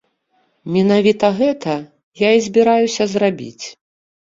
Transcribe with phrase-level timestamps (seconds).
[0.77, 1.77] Менавіта гэта
[2.25, 3.65] я і збіраюся зрабіць.